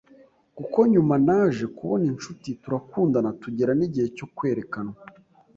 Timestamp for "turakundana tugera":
2.61-3.71